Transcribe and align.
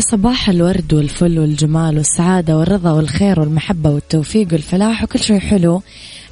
يا 0.00 0.04
صباح 0.04 0.48
الورد 0.48 0.92
والفل 0.92 1.38
والجمال 1.38 1.96
والسعادة 1.96 2.56
والرضا 2.56 2.92
والخير 2.92 3.40
والمحبة 3.40 3.90
والتوفيق 3.90 4.48
والفلاح 4.52 5.02
وكل 5.02 5.18
شيء 5.18 5.38
حلو 5.38 5.82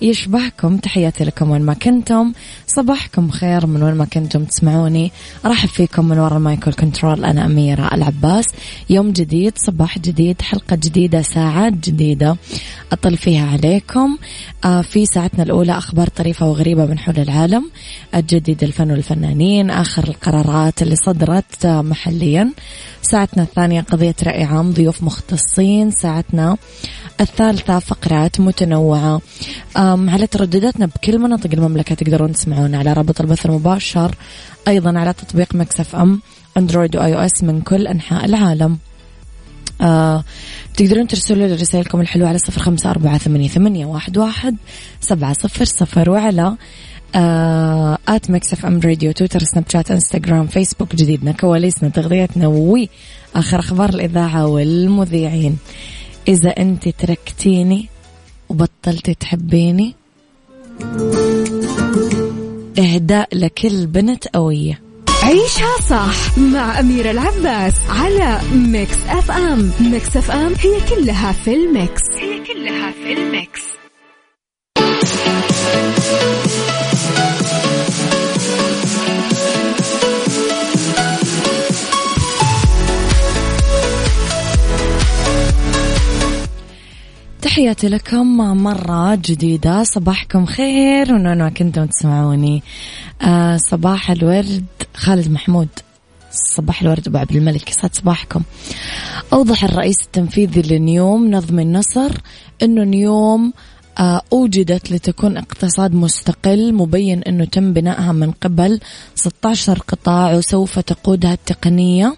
يشبهكم. 0.02 0.76
تحياتي 0.76 1.24
لكم 1.24 1.50
وين 1.50 1.62
ما 1.62 1.74
كنتم. 1.74 2.32
صباحكم 2.66 3.30
خير 3.30 3.66
من 3.66 3.82
وين 3.82 3.94
ما 3.94 4.04
كنتم 4.04 4.44
تسمعوني. 4.44 5.12
أرحب 5.46 5.68
فيكم 5.68 6.08
من 6.08 6.18
وراء 6.18 6.36
المايكل 6.36 6.72
كنترول 6.72 7.24
أنا 7.24 7.46
أميرة 7.46 7.94
العباس. 7.94 8.44
يوم 8.90 9.10
جديد 9.10 9.52
صباح 9.56 9.98
جديد 9.98 10.42
حلقة 10.42 10.76
جديدة 10.76 11.22
ساعات 11.22 11.72
جديدة 11.72 12.36
أطل 12.92 13.16
فيها 13.16 13.46
عليكم. 13.46 14.18
آه 14.64 14.82
في 14.82 15.06
ساعتنا 15.06 15.42
الأولى 15.42 15.78
أخبار 15.78 16.08
طريفة 16.08 16.46
وغريبة 16.46 16.86
من 16.86 16.98
حول 16.98 17.18
العالم. 17.18 17.70
الجديد 18.14 18.64
الفن 18.64 18.90
والفنانين 18.90 19.70
آخر 19.70 20.08
القرارات 20.08 20.82
اللي 20.82 20.96
صدرت 20.96 21.64
آه 21.64 21.82
محليا. 21.82 22.52
ساعتنا 23.02 23.42
الثانية 23.58 23.80
قضية 23.80 24.14
رأي 24.22 24.44
عام 24.44 24.72
ضيوف 24.72 25.02
مختصين 25.02 25.90
ساعتنا 25.90 26.56
الثالثة 27.20 27.78
فقرات 27.78 28.40
متنوعة. 28.40 29.20
على 29.76 30.26
تردداتنا 30.26 30.86
بكل 30.86 31.18
مناطق 31.18 31.50
المملكة 31.52 31.94
تقدرون 31.94 32.32
تسمعونا 32.32 32.78
على 32.78 32.92
رابط 32.92 33.20
البث 33.20 33.46
المباشر. 33.46 34.14
أيضا 34.68 34.98
على 34.98 35.12
تطبيق 35.12 35.54
Mix 35.54 35.96
FM 35.96 36.20
أندرويد 36.56 36.96
و 36.96 37.14
iOS 37.14 37.42
من 37.42 37.60
كل 37.60 37.86
أنحاء 37.86 38.24
العالم. 38.24 38.78
آه 39.80 40.24
تقدرون 40.76 41.06
ترسلوا 41.06 41.46
لي 41.46 41.54
رسائلكم 41.54 42.00
الحلوة 42.00 42.28
على 42.28 42.38
صفر 42.38 42.60
خمسة 42.60 42.90
أربعة 42.90 43.18
ثمانية, 43.18 43.48
ثمانية 43.48 43.86
واحد, 43.86 44.18
واحد 44.18 44.56
سبعة 45.00 45.32
صفر 45.32 45.64
صفر 45.64 46.10
وعلى 46.10 46.56
آه 47.14 47.98
at 48.08 48.30
Mix 48.30 48.52
FM 48.52 48.80
Radio 48.80 49.12
تويتر 49.12 49.42
سناب 49.42 49.64
شات 49.68 49.90
إنستغرام 49.90 50.46
فيسبوك 50.46 50.94
جديدنا 50.94 51.32
كواليسنا 51.32 51.88
تغذيتنا 51.88 52.46
آخر 53.34 53.58
أخبار 53.58 53.88
الإذاعة 53.88 54.46
والمذيعين. 54.46 55.58
إذا 56.28 56.50
أنت 56.50 56.88
تركتيني 56.88 57.88
وبطلتي 58.48 59.14
تحبيني 59.14 59.94
إهداء 62.78 63.28
لكل 63.32 63.86
بنت 63.86 64.28
قوية. 64.28 64.80
عيشها 65.22 65.80
صح 65.88 66.38
مع 66.38 66.80
أميرة 66.80 67.10
العباس 67.10 67.74
على 67.88 68.40
Mix 68.52 68.96
FM. 69.08 69.70
Mix 69.80 70.16
FM 70.16 70.52
هي 70.60 70.96
كلها 70.96 71.32
في 71.32 71.54
ال 71.54 71.64
mix. 71.64 72.02
هي 72.16 72.38
كلها 72.38 72.92
في 72.92 73.12
ال 73.12 73.22
mix. 73.22 73.62
تحياتي 87.58 87.88
لكم 87.88 88.36
مرة 88.62 89.14
جديدة. 89.14 89.82
صباحكم 89.82 90.46
خير. 90.46 91.12
وين 91.12 91.38
ما 91.38 91.48
كنتم 91.48 91.86
تسمعوني. 91.86 92.62
آه 93.22 93.56
صباح 93.56 94.10
الورد. 94.10 94.64
خالد 94.94 95.30
محمود. 95.30 95.68
صباح 96.30 96.82
الورد. 96.82 97.08
أبو 97.08 97.18
عبد 97.18 97.36
الملك. 97.36 97.70
يسعد 97.70 97.94
صباحكم. 97.94 98.42
أوضح 99.32 99.64
الرئيس 99.64 100.02
التنفيذي 100.02 100.62
لنيوم 100.62 101.30
نظم 101.30 101.58
النصر 101.58 102.10
إنه 102.62 102.84
نيوم 102.84 103.52
آه، 103.98 104.22
أوجدت 104.32 104.92
لتكون 104.92 105.36
اقتصاد 105.36 105.94
مستقل 105.94 106.74
مبين 106.74 107.22
أنه 107.22 107.44
تم 107.44 107.72
بنائها 107.72 108.12
من 108.12 108.30
قبل 108.30 108.80
16 109.14 109.78
قطاع 109.78 110.34
وسوف 110.34 110.78
تقودها 110.78 111.32
التقنية. 111.32 112.16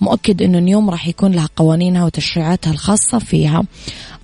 مؤكد 0.00 0.42
أنه 0.42 0.58
نيوم 0.58 0.90
راح 0.90 1.08
يكون 1.08 1.32
لها 1.32 1.48
قوانينها 1.56 2.04
وتشريعاتها 2.04 2.70
الخاصة 2.70 3.18
فيها. 3.18 3.62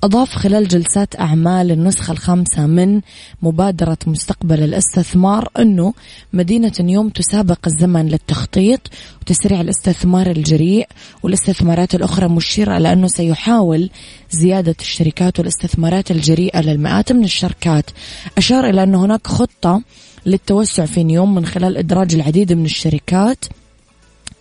أضاف 0.04 0.34
خلال 0.34 0.69
جلسات 0.69 1.20
أعمال 1.20 1.70
النسخة 1.70 2.12
الخامسة 2.12 2.66
من 2.66 3.00
مبادرة 3.42 3.98
مستقبل 4.06 4.62
الاستثمار 4.62 5.48
أنه 5.59 5.94
مدينة 6.32 6.72
نيوم 6.81 7.09
تسابق 7.09 7.59
الزمن 7.66 8.09
للتخطيط 8.09 8.81
وتسريع 9.22 9.60
الاستثمار 9.60 10.31
الجريء 10.31 10.88
والاستثمارات 11.22 11.94
الأخرى 11.94 12.28
مشيرة 12.28 12.76
إلى 12.76 12.92
أنه 12.92 13.06
سيحاول 13.06 13.91
زيادة 14.31 14.76
الشركات 14.81 15.38
والاستثمارات 15.38 16.10
الجريئة 16.10 16.60
للمئات 16.60 17.12
من 17.12 17.25
الشركات. 17.25 17.91
أشار 18.38 18.71
إلى 18.71 18.82
أن 18.82 18.94
هناك 18.94 19.26
خطة 19.26 19.82
للتوسع 20.26 20.86
في 20.86 21.04
نيوم 21.04 21.34
من 21.34 21.47
خلال 21.47 21.76
إدراج 21.76 22.15
العديد 22.15 22.53
من 22.53 22.65
الشركات 22.65 23.44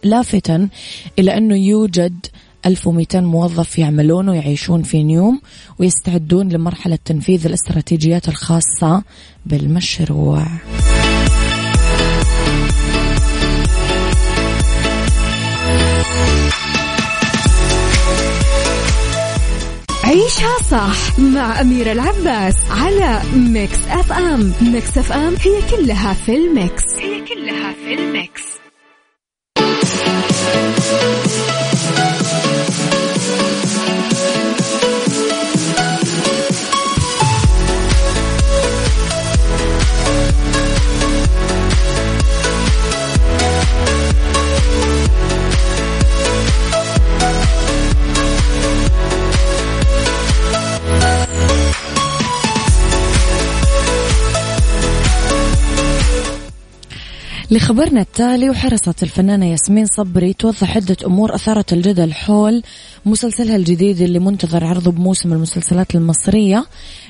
لافتا 0.03 0.69
إلى 1.19 1.37
أنه 1.37 1.55
يوجد 1.55 2.25
1200 2.65 3.21
موظف 3.21 3.79
يعملون 3.79 4.29
ويعيشون 4.29 4.83
في 4.83 5.03
نيوم 5.03 5.41
ويستعدون 5.79 6.49
لمرحلة 6.49 6.97
تنفيذ 7.05 7.45
الاستراتيجيات 7.45 8.29
الخاصة 8.29 9.03
بالمشروع. 9.45 10.45
عيشها 20.03 20.57
صح 20.71 21.19
مع 21.19 21.61
أميرة 21.61 21.91
العباس 21.91 22.55
على 22.69 23.21
Mix 23.35 23.77
FM 23.89 24.53
Mix 24.61 24.97
FM 24.97 25.35
هي 25.41 25.61
كلها 25.71 26.13
في 26.13 26.35
ال 26.35 26.47
mix 26.47 26.83
لخبرنا 57.51 58.01
التالي 58.01 58.49
وحرصت 58.49 59.03
الفنانة 59.03 59.45
ياسمين 59.45 59.85
صبري 59.85 60.33
توضح 60.33 60.75
عدة 60.75 60.97
أمور 61.05 61.35
أثارت 61.35 61.73
الجدل 61.73 62.13
حول 62.13 62.63
مسلسلها 63.05 63.55
الجديد 63.55 64.01
اللي 64.01 64.19
منتظر 64.19 64.65
عرضه 64.65 64.91
بموسم 64.91 65.33
المسلسلات 65.33 65.95
المصرية 65.95 66.65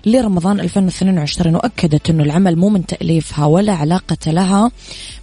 لرمضان 0.06 0.60
2022 0.60 1.56
وأكدت 1.56 2.10
أنه 2.10 2.24
العمل 2.24 2.56
مو 2.56 2.70
من 2.70 2.86
تأليفها 2.86 3.46
ولا 3.46 3.74
علاقة 3.74 4.32
لها 4.32 4.72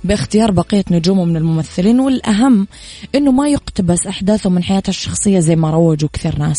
باختيار 0.04 0.50
بقية 0.50 0.84
نجومه 0.91 1.25
من 1.25 1.37
الممثلين 1.37 2.00
والأهم 2.00 2.66
أنه 3.15 3.32
ما 3.32 3.48
يقتبس 3.48 4.06
أحداثه 4.06 4.50
من 4.50 4.62
حياتها 4.62 4.91
الشخصية 4.91 5.38
زي 5.41 5.56
ما 5.56 5.71
روجوا 5.71 6.09
كثير 6.12 6.38
ناس. 6.38 6.59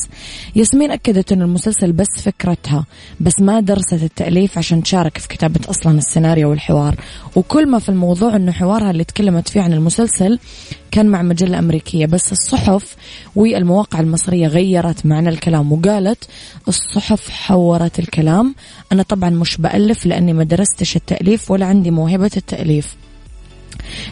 ياسمين 0.55 0.91
أكدت 0.91 1.31
أن 1.31 1.41
المسلسل 1.41 1.91
بس 1.91 2.07
فكرتها 2.21 2.85
بس 3.19 3.39
ما 3.39 3.59
درست 3.59 3.93
التأليف 3.93 4.57
عشان 4.57 4.83
تشارك 4.83 5.17
في 5.17 5.27
كتابة 5.27 5.59
أصلا 5.69 5.97
السيناريو 5.97 6.49
والحوار. 6.49 6.95
وكل 7.35 7.67
ما 7.67 7.79
في 7.79 7.89
الموضوع 7.89 8.35
أنه 8.35 8.50
حوارها 8.53 8.91
اللي 8.91 9.03
تكلمت 9.03 9.49
فيه 9.49 9.61
عن 9.61 9.73
المسلسل 9.73 10.39
كان 10.91 11.05
مع 11.05 11.21
مجلة 11.21 11.59
أمريكية 11.59 12.05
بس 12.05 12.31
الصحف 12.31 12.95
والمواقع 13.35 13.99
المصرية 13.99 14.47
غيرت 14.47 15.05
معنى 15.05 15.29
الكلام 15.29 15.71
وقالت 15.71 16.27
الصحف 16.67 17.29
حورت 17.29 17.99
الكلام. 17.99 18.55
أنا 18.91 19.03
طبعا 19.03 19.29
مش 19.29 19.57
بألف 19.57 20.05
لأني 20.05 20.33
ما 20.33 20.43
درستش 20.43 20.95
التأليف 20.95 21.51
ولا 21.51 21.65
عندي 21.65 21.91
موهبة 21.91 22.31
التأليف. 22.37 22.95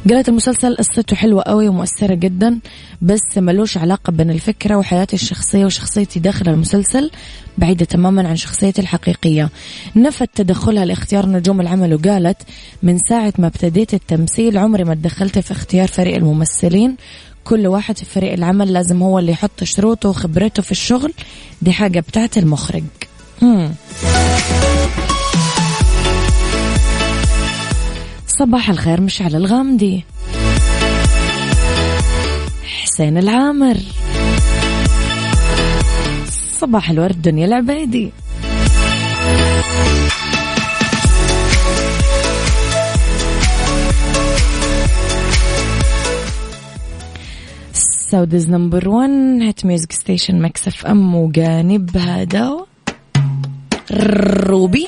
قالت 0.08 0.30
المسلسل 0.30 0.76
قصته 0.76 1.16
حلوة 1.16 1.44
قوي 1.44 1.68
ومؤثرة 1.68 2.14
جدا 2.14 2.60
بس 3.02 3.38
ملوش 3.38 3.78
علاقة 3.78 4.12
بين 4.12 4.30
الفكرة 4.30 4.76
وحياتي 4.76 5.16
الشخصية 5.16 5.66
وشخصيتي 5.66 6.20
داخل 6.20 6.50
المسلسل 6.50 7.12
بعيدة 7.58 7.86
تماما 7.86 8.28
عن 8.28 8.36
شخصيتي 8.36 8.82
الحقيقية. 8.82 9.50
نفت 9.96 10.30
تدخلها 10.36 10.86
لاختيار 10.86 11.26
نجوم 11.26 11.62
العمل 11.62 11.94
وقالت 11.94 12.38
من 12.84 12.98
ساعة 13.10 13.34
ما 13.38 13.48
ابتديت 13.48 13.94
التمثيل 13.94 14.58
عمري 14.58 14.84
ما 14.84 14.96
تدخلت 14.96 15.40
في 15.40 15.52
اختيار 15.52 15.88
فريق 15.88 16.16
الممثلين. 16.16 16.96
كل 17.44 17.68
واحد 17.68 17.98
في 17.98 18.06
فريق 18.06 18.34
العمل 18.34 18.74
لازم 18.74 19.04
هو 19.04 19.20
اللي 19.20 19.32
يحط 19.32 19.64
شروطه 19.64 20.10
وخبرته 20.10 20.64
في 20.64 20.72
الشغل. 20.72 21.14
دي 21.62 21.72
حاجة 21.72 22.00
بتاعت 22.00 22.38
المخرج. 22.38 22.84
مم. 23.42 23.72
صباح 28.40 28.70
الخير 28.70 29.02
مشعل 29.02 29.36
الغامدي. 29.36 30.06
حسين 32.84 33.18
العامر. 33.18 33.78
صباح 36.60 36.90
الورد 36.90 37.22
دنيا 37.22 37.46
العبيدي. 37.46 38.12
Saudi's 47.74 48.50
number 48.50 48.90
1 48.90 49.10
hit 49.42 49.66
music 49.66 49.92
station 49.92 50.42
Mix 50.42 50.68
FM 50.68 51.16
وجانب 51.16 51.98
هذا 51.98 52.66
روبي. 54.48 54.88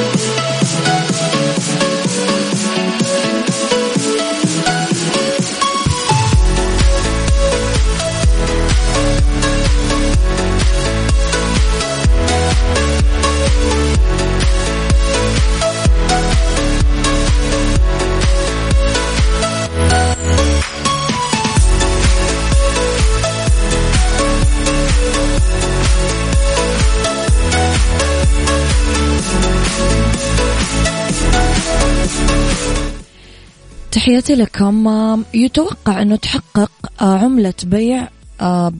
تحياتي 33.91 34.35
لكم. 34.35 35.23
يتوقع 35.33 36.01
أنه 36.01 36.15
تحقق 36.15 36.71
آه، 37.01 37.17
عملة 37.17 37.53
بيع 37.63 38.07
آه، 38.41 38.73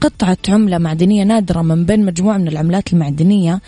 قطعة 0.00 0.38
عملة 0.48 0.78
معدنية 0.78 1.24
نادرة 1.24 1.62
من 1.62 1.84
بين 1.84 2.04
مجموعة 2.04 2.36
من 2.36 2.48
العملات 2.48 2.92
المعدنية 2.92 3.60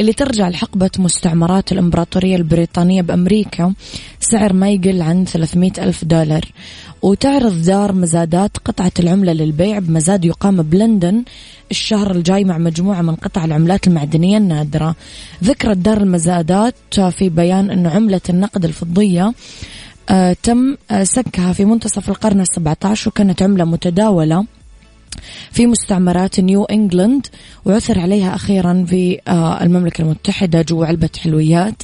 اللي 0.00 0.12
ترجع 0.12 0.48
لحقبة 0.48 0.90
مستعمرات 0.98 1.72
الإمبراطورية 1.72 2.36
البريطانية 2.36 3.02
بأمريكا. 3.02 3.74
سعر 4.20 4.52
ما 4.52 4.70
يقل 4.70 5.02
عن 5.02 5.24
300 5.24 5.72
ألف 5.78 6.04
دولار. 6.04 6.44
وتعرض 7.02 7.62
دار 7.62 7.92
مزادات 7.92 8.56
قطعة 8.56 8.92
العملة 8.98 9.32
للبيع 9.32 9.78
بمزاد 9.78 10.24
يقام 10.24 10.62
بلندن 10.62 11.24
الشهر 11.70 12.10
الجاي 12.10 12.44
مع 12.44 12.58
مجموعة 12.58 13.02
من 13.02 13.14
قطع 13.14 13.44
العملات 13.44 13.86
المعدنية 13.86 14.38
النادرة. 14.38 14.96
ذكرت 15.44 15.76
دار 15.76 15.96
المزادات 15.96 17.00
في 17.10 17.28
بيان 17.28 17.70
أنه 17.70 17.90
عملة 17.90 18.20
النقد 18.28 18.64
الفضية 18.64 19.22
آه 19.26 19.34
تم 20.42 20.76
آه 20.90 21.04
سكها 21.04 21.52
في 21.52 21.64
منتصف 21.64 22.08
القرن 22.08 22.40
السبعة 22.40 22.76
عشر 22.84 23.08
وكانت 23.08 23.42
عملة 23.42 23.64
متداولة. 23.64 24.46
في 25.52 25.66
مستعمرات 25.66 26.40
نيو 26.40 26.64
إنجلاند 26.64 27.26
وعثر 27.64 27.98
عليها 27.98 28.34
أخيرا 28.34 28.84
في 28.88 29.20
آه، 29.28 29.62
المملكة 29.62 30.02
المتحدة 30.02 30.62
جوا 30.62 30.86
علبة 30.86 31.10
حلويات 31.18 31.82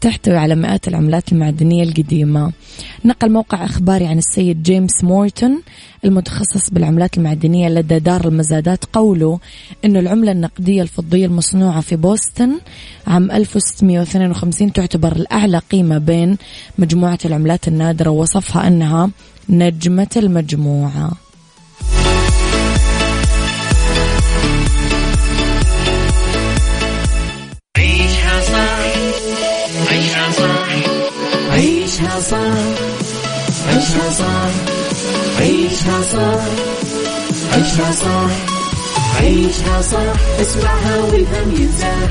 تحتوي 0.00 0.36
على 0.36 0.54
مئات 0.54 0.88
العملات 0.88 1.32
المعدنية 1.32 1.82
القديمة. 1.82 2.52
نقل 3.04 3.32
موقع 3.32 3.64
أخباري 3.64 4.06
عن 4.06 4.18
السيد 4.18 4.62
جيمس 4.62 5.04
مورتون 5.04 5.62
المتخصص 6.04 6.70
بالعملات 6.70 7.18
المعدنية 7.18 7.68
لدى 7.68 7.98
دار 7.98 8.28
المزادات 8.28 8.84
قوله 8.92 9.38
انه 9.84 9.98
العملة 9.98 10.32
النقدية 10.32 10.82
الفضية 10.82 11.26
المصنوعة 11.26 11.80
في 11.80 11.96
بوسطن 11.96 12.60
عام 13.06 13.30
1652 13.30 14.72
تعتبر 14.72 15.16
الأعلى 15.16 15.58
قيمة 15.58 15.98
بين 15.98 16.36
مجموعة 16.78 17.18
العملات 17.24 17.68
النادرة 17.68 18.10
ووصفها 18.10 18.68
أنها 18.68 19.10
نجمة 19.48 20.10
المجموعة. 20.16 21.27
عيشها 31.58 32.20
صح 32.20 32.58
عيشها 33.68 34.10
صح 34.10 34.50
عيشها 35.40 36.02
صح 36.12 36.42
عيشها 37.52 37.92
صح 37.92 38.30
عيشها 39.20 39.82
صح 39.82 40.40
اسمعها 40.40 40.96
والهم 41.00 41.54
ينزاح 41.58 42.10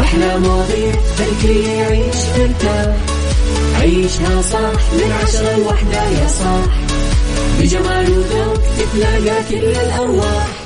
أحلى 0.00 0.38
مواضيع 0.38 0.92
خلي 1.18 1.64
يعيش 1.78 2.16
مرتاح. 2.38 2.96
عيشها 3.80 4.42
صح 4.42 4.80
من 4.92 5.12
عشرة 5.22 5.56
لوحدة 5.56 6.02
يا 6.04 6.28
صاح. 6.28 6.72
بجمال 7.60 8.10
وذوق 8.10 8.58
تتلاقى 8.78 9.42
كل 9.50 9.56
الأرواح. 9.80 10.65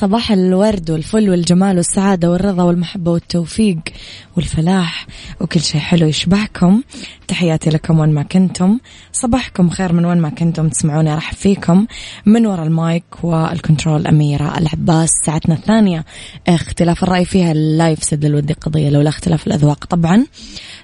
صباح 0.00 0.32
الورد 0.32 0.90
والفل 0.90 1.30
والجمال 1.30 1.76
والسعادة 1.76 2.30
والرضا 2.30 2.62
والمحبة 2.62 3.10
والتوفيق 3.10 3.78
والفلاح 4.36 5.06
وكل 5.40 5.60
شيء 5.60 5.80
حلو 5.80 6.06
يشبهكم 6.06 6.82
تحياتي 7.28 7.70
لكم 7.70 8.00
وين 8.00 8.14
ما 8.14 8.22
كنتم. 8.22 8.78
صباحكم 9.12 9.70
خير 9.70 9.92
من 9.92 10.04
وين 10.04 10.18
ما 10.18 10.28
كنتم 10.28 10.68
تسمعوني 10.68 11.14
أرحب 11.14 11.32
فيكم. 11.32 11.86
من 12.26 12.46
وراء 12.46 12.66
ال 12.66 12.76
mic 12.76 13.04
وال 13.22 13.41
control 13.41 14.06
أميرة 14.06 14.58
العباس 14.58 15.10
ساعتنا 15.26 15.54
الثانية. 15.54 16.04
اختلاف 16.48 17.02
الرأي 17.02 17.24
فيها 17.24 17.54
لا 17.54 17.90
يفسد 17.90 18.24
للود 18.24 18.52
قضية 18.52 18.90
لولا 18.90 19.08
اختلاف 19.08 19.46
الأذواق 19.46 19.84
طبعا. 19.84 20.26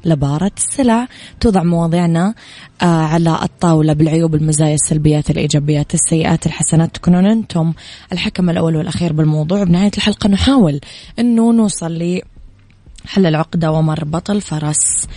لبارت 0.04 0.52
السلع. 0.56 1.08
توضع 1.40 1.62
مواضيعنا 1.62 2.34
آه، 2.82 2.84
على 2.84 3.38
الطاولة 3.42 3.92
بالعيوب 3.92 4.34
المزايا 4.34 4.74
السلبيات 4.74 5.30
الإيجابيات 5.30 5.94
السيئات 5.94 6.46
الحسنات. 6.46 6.94
تكونون 6.94 7.26
أنتم 7.26 7.72
الحكم 8.12 8.50
الأول 8.50 8.76
والأخير 8.76 9.12
بالموضوع. 9.12 9.64
بنهاية 9.64 9.90
الحلقة 9.96 10.28
نحاول 10.28 10.80
أنه 11.18 11.52
نوصل 11.52 11.92
لحل 11.92 13.26
العقدة 13.26 13.72
ومربط 13.72 14.30
الفرس 14.30 15.08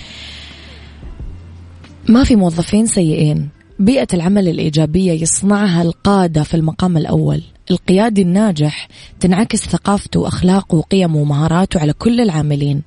ما 2.10 2.24
في 2.24 2.36
موظفين 2.36 2.86
سيئين. 2.86 3.50
بيئة 3.80 4.08
العمل 4.14 4.48
الإيجابية 4.48 5.12
يصنعها 5.12 5.82
القادة 5.82 6.44
في 6.44 6.54
المقام 6.54 6.98
الأول. 6.98 7.42
القيادي 7.72 8.22
الناجح 8.22 8.88
تنعكس 9.20 9.60
ثقافته 9.60 10.20
وأخلاقه 10.20 10.76
وقيمه 10.76 11.18
ومهاراته 11.18 11.80
على 11.80 11.94
كل 11.94 12.22
العاملين. 12.22 12.82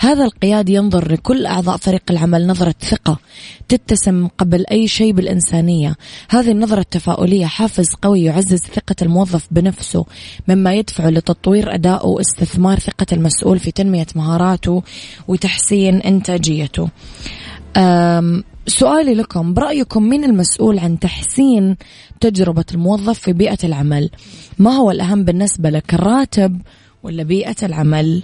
هذا 0.00 0.24
القيادي 0.24 0.74
ينظر 0.74 1.12
لكل 1.12 1.46
أعضاء 1.46 1.76
فريق 1.76 2.02
العمل 2.10 2.46
نظرة 2.46 2.74
ثقة 2.80 3.18
تتسم 3.68 4.28
قبل 4.38 4.64
أي 4.70 4.88
شيء 4.88 5.12
بالإنسانية. 5.12 5.96
هذه 6.30 6.50
النظرة 6.50 6.80
التفاؤلية 6.80 7.46
حافز 7.46 7.94
قوي 8.02 8.22
يعزز 8.22 8.60
ثقة 8.60 8.96
الموظف 9.02 9.46
بنفسه 9.50 10.04
مما 10.48 10.74
يدفعه 10.74 11.10
لتطوير 11.10 11.74
أدائه 11.74 12.06
واستثمار 12.06 12.78
ثقة 12.78 13.06
المسؤول 13.12 13.58
في 13.58 13.70
تنمية 13.70 14.06
مهاراته 14.16 14.82
وتحسين 15.28 16.00
إنتاجيته. 16.00 16.88
سؤالي 18.66 19.14
لكم 19.14 19.54
برأيكم 19.54 20.02
مين 20.02 20.24
المسؤول 20.24 20.78
عن 20.78 20.98
تحسين 20.98 21.76
تجربة 22.20 22.64
الموظف 22.72 23.18
في 23.18 23.32
بيئة 23.32 23.58
العمل؟ 23.64 24.10
ما 24.58 24.70
هو 24.70 24.90
الأهم 24.90 25.24
بالنسبة 25.24 25.70
لك 25.70 25.94
الراتب 25.94 26.60
ولا 27.02 27.22
بيئة 27.22 27.56
العمل؟ 27.62 28.22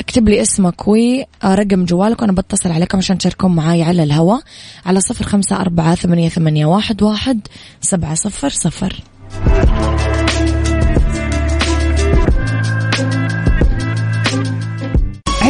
اكتب 0.00 0.28
لي 0.28 0.42
اسمك 0.42 0.88
ورقم 0.88 1.84
جوالك 1.84 2.22
وأنا 2.22 2.32
بتصل 2.32 2.70
عليكم 2.70 2.98
عشان 2.98 3.18
تشاركون 3.18 3.54
معاي 3.54 3.82
على 3.82 4.02
الهواء 4.02 4.40
على 4.86 5.00
صفر 5.00 5.24
خمسة 5.24 5.56
أربعة 5.56 5.94
ثمانية, 5.94 6.28
ثمانية 6.28 6.66
واحد, 6.66 7.02
واحد 7.02 7.40
سبعة 7.80 8.14
صفر 8.14 8.48
صفر. 8.48 9.02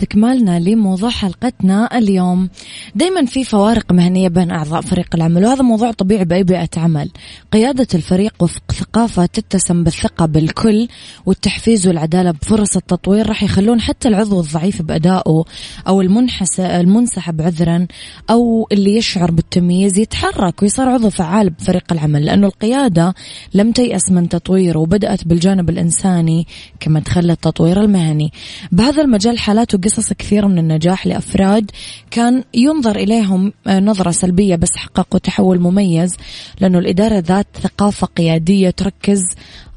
استكمالنا 0.00 0.60
لموضوع 0.60 1.10
حلقتنا 1.10 1.98
اليوم. 1.98 2.48
دايما 2.94 3.24
في 3.24 3.44
فوارق 3.44 3.92
مهنية 3.92 4.28
بين 4.28 4.50
أعضاء 4.50 4.80
فريق 4.80 5.08
العمل 5.14 5.44
وهذا 5.44 5.62
موضوع 5.62 5.90
طبيعي 5.92 6.24
بأي 6.24 6.44
بيئة 6.44 6.68
عمل. 6.76 7.10
قيادة 7.52 7.86
الفريق 7.94 8.34
وفق 8.40 8.72
ثقافة 8.72 9.26
تتسم 9.26 9.84
بالثقة 9.84 10.26
بالكل 10.26 10.88
والتحفيز 11.26 11.88
والعدالة 11.88 12.30
بفرص 12.30 12.76
التطوير 12.76 13.28
راح 13.28 13.42
يخلون 13.42 13.80
حتى 13.80 14.08
العضو 14.08 14.40
الضعيف 14.40 14.82
بأدائه 14.82 15.44
أو 15.88 16.00
المنحس 16.00 16.60
المنسحب 16.60 17.42
عذرا 17.42 17.86
أو 18.30 18.68
اللي 18.72 18.96
يشعر 18.96 19.30
بالتمييز 19.30 19.98
يتحرك 19.98 20.62
ويصير 20.62 20.88
عضو 20.88 21.10
فعال 21.10 21.50
بفريق 21.50 21.92
العمل. 21.92 22.24
لأنه 22.24 22.46
القيادة 22.46 23.14
لم 23.54 23.72
تيأس 23.72 24.10
من 24.10 24.28
تطويره 24.28 24.78
وبدأت 24.78 25.26
بالجانب 25.26 25.70
الإنساني 25.70 26.46
كما 26.80 27.00
تخلى 27.00 27.32
التطوير 27.32 27.80
المهني. 27.80 28.32
بهذا 28.72 29.02
المجال 29.02 29.38
حالات 29.38 29.74
كثيرة 29.98 30.46
من 30.46 30.58
النجاح 30.58 31.06
لأفراد 31.06 31.70
كان 32.10 32.44
ينظر 32.54 32.96
إليهم 32.96 33.52
آه، 33.66 33.80
نظرة 33.80 34.10
سلبية 34.10 34.56
بس 34.56 34.76
حققوا 34.76 35.20
تحول 35.20 35.60
مميز 35.60 36.16
لأنه 36.60 36.78
الإدارة 36.78 37.18
ذات 37.18 37.46
ثقافة 37.62 38.06
قيادية 38.06 38.70
تركز 38.70 39.22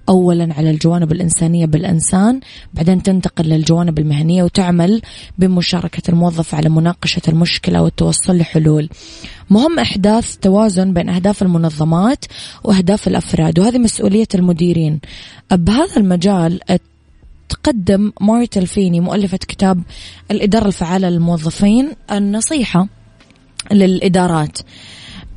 اولا 0.10 0.54
على 0.54 0.70
الجوانب 0.70 1.12
الإنسانية 1.12 1.66
بالإنسان 1.66 2.40
بعدين 2.74 3.04
تنتقل 3.04 3.46
للجوانب 3.46 4.00
المهنية 4.00 4.44
وتعمل 4.44 5.02
بمشاركة 5.38 6.12
الموظف 6.12 6.56
على 6.56 6.70
مناقشة 6.70 7.22
المشكلة 7.28 7.82
والتوصل 7.82 8.38
لحلول. 8.38 8.90
مهم 9.50 9.80
أحداث 9.80 10.38
توازن 10.38 10.94
بين 10.94 11.10
أهداف 11.10 11.42
المنظمات 11.42 12.26
وأهداف 12.64 13.08
الأفراد 13.08 13.60
وهذه 13.60 13.78
مسؤولية 13.78 14.28
المديرين. 14.36 15.00
بهذا 15.52 15.98
المجال 15.98 16.60
تقدم 17.50 18.12
مارتل 18.22 18.68
فيني 18.68 19.00
مؤلفة 19.00 19.38
كتاب 19.38 19.84
الإدارة 20.32 20.68
الفعالة 20.68 21.10
للموظفين 21.10 21.92
النصيحة 22.12 22.88
للإدارات. 23.72 24.58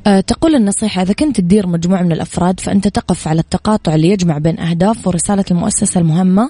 أه، 0.07 0.19
تقول 0.19 0.55
النصيحة 0.55 1.01
إذا 1.01 1.13
كنت 1.13 1.39
تدير 1.39 1.67
مجموعة 1.67 2.01
من 2.01 2.11
الأفراد 2.11 2.59
فأنت 2.59 2.87
تقف 2.87 3.27
على 3.27 3.39
التقاطع 3.39 3.95
اللي 3.95 4.09
يجمع 4.09 4.37
بين 4.37 4.59
أهداف 4.59 5.07
ورسالة 5.07 5.45
المؤسسة 5.51 5.99
المهمة 5.99 6.49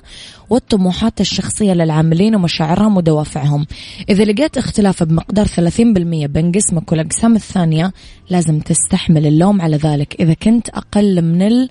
والطموحات 0.50 1.22
الشخصية 1.22 1.74
للعاملين 1.74 2.36
ومشاعرهم 2.36 2.98
ودوافعهم. 2.98 3.66
إذا 4.10 4.24
لقيت 4.24 4.58
اختلاف 4.58 5.04
بمقدار 5.04 5.46
30% 5.46 6.28
بين 6.28 6.52
قسمك 6.52 6.92
والأقسام 6.92 7.36
الثانية 7.36 7.94
لازم 8.30 8.60
تستحمل 8.60 9.28
اللوم 9.28 9.62
على 9.62 9.78
ذلك. 9.78 10.16
إذا 10.20 10.34
كنت 10.34 10.70
أقل 10.70 11.22
من 11.22 11.68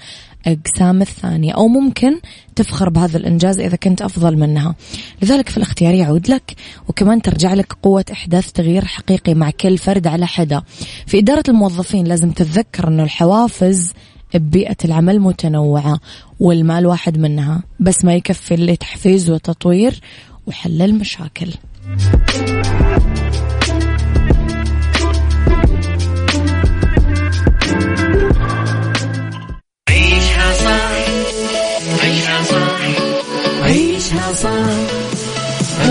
الأقسام 0.47 1.03
الثانية. 1.03 1.53
أو 1.53 1.69
ممكن 1.69 2.21
تفخر 2.57 2.89
بهذا 2.89 3.17
الإنجاز 3.17 3.61
إذا 3.61 3.77
كنت 3.77 4.03
أفضل 4.03 4.37
منها. 4.37 4.75
لذلك 5.23 5.49
في 5.49 5.57
الاختيار 5.57 5.95
يعود 5.95 6.29
لك 6.29 6.55
وكمان 6.89 7.23
ترجع 7.23 7.55
لك 7.55 7.73
قوة 7.83 8.05
إحداث 8.13 8.53
تغيير 8.53 8.85
حقيقي 8.85 9.35
مع 9.35 9.51
كل 9.51 9.79
فرد 9.79 10.07
على 10.07 10.27
حدة. 10.27 10.65
في 11.07 11.19
إدارة 11.19 11.45
الموظفين 11.49 12.07
لازم 12.07 12.31
تتذكر 12.31 12.89
أنه 12.89 13.03
الحوافز 13.03 13.93
ببيئة 14.35 14.77
العمل 14.85 15.21
متنوعة 15.21 16.01
والمال 16.41 16.87
واحد 16.87 17.19
منها. 17.19 17.63
بس 17.81 18.05
ما 18.05 18.15
يكفي 18.15 18.57
لتحفيز 18.57 19.31
وتطوير 19.31 20.01
وحل 20.47 20.83
المشاكل. 20.83 21.51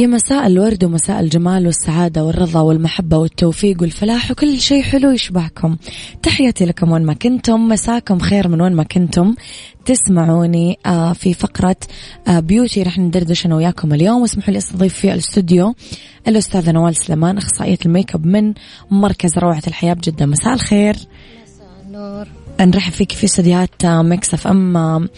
يا 0.00 0.06
مساء 0.06 0.46
الورد 0.46 0.84
ومساء 0.84 1.20
الجمال 1.20 1.66
والسعادة 1.66 2.24
والرضا 2.24 2.60
والمحبة 2.60 3.16
والتوفيق 3.16 3.82
والفلاح 3.82 4.30
وكل 4.30 4.60
شيء 4.60 4.82
حلو 4.82 5.10
يشبهكم. 5.10 5.76
تحياتي 6.22 6.64
لكم 6.64 6.92
وين 6.92 7.02
ما 7.02 7.12
كنتم 7.12 7.68
مساكم 7.68 8.18
خير 8.18 8.48
من 8.48 8.60
وين 8.60 8.72
ما 8.72 8.82
كنتم. 8.82 9.34
تسمعوني 9.84 10.78
آه، 10.86 11.12
في 11.12 11.34
فقرة 11.34 11.76
آه، 12.28 12.40
بيوتي 12.40 12.82
رح 12.82 12.98
ندردش 12.98 13.46
أنا 13.46 13.56
وياكم 13.56 13.94
اليوم. 13.94 14.22
واسمحوا 14.22 14.52
لي 14.52 14.58
أستضيف 14.58 14.94
في 14.94 15.12
الاستوديو 15.12 15.74
الأستاذة 16.28 16.72
نوال 16.72 16.96
سليمان 16.96 17.36
أخصائية 17.36 17.78
الميك 17.86 18.14
أب 18.14 18.26
من 18.26 18.54
مركز 18.90 19.38
روعة 19.38 19.62
الحياة 19.66 19.94
بجدة. 19.94 20.26
مساء 20.26 20.54
الخير. 20.54 20.96
نور 21.90 22.26
نرحب 22.64 22.92
فيك 22.92 23.12
في 23.12 23.24
استديوهات 23.24 23.86
Mix 23.86 24.34
FM. 24.34 25.08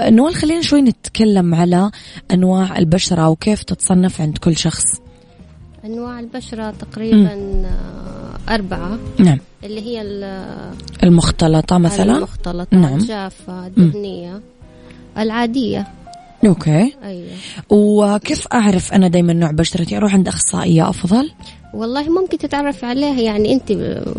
نوال 0.00 0.34
خلينا 0.34 0.62
شوي 0.62 0.82
نتكلم 0.82 1.54
على 1.54 1.90
أنواع 2.32 2.78
البشرة 2.78 3.28
وكيف 3.28 3.62
تتصنف 3.62 4.20
عند 4.20 4.38
كل 4.38 4.56
شخص. 4.56 4.84
أنواع 5.84 6.20
البشرة 6.20 6.70
تقريبا 6.70 7.32
آه، 7.66 8.54
أربعة. 8.54 8.98
نعم. 9.18 9.38
اللي 9.64 9.80
هي 9.80 10.02
ال- 10.02 10.72
المختلطة 11.02 11.78
مثلا؟ 11.78 12.16
المختلطة 12.16 12.76
نعم. 12.76 12.94
الجافة 12.94 13.66
الدهنية 13.66 14.40
العادية. 15.18 15.86
أوكي. 16.46 16.94
أيوه. 17.04 17.28
وكيف 17.70 18.46
أعرف 18.52 18.92
أنا 18.92 19.08
دائما 19.08 19.32
نوع 19.32 19.50
بشرتي؟ 19.50 19.96
أروح 19.96 20.14
عند 20.14 20.28
أخصائية 20.28 20.88
أفضل؟ 20.90 21.30
والله 21.74 22.08
ممكن 22.10 22.38
تتعرف 22.38 22.84
عليها 22.84 23.20
يعني 23.20 23.52
أنت 23.52 23.72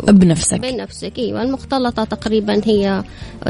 بنفسك. 0.08 0.60
بنفسك 0.60 1.12
أيوه. 1.18 1.42
المختلطة 1.42 2.04
تقريبا 2.04 2.60
هي 2.64 3.04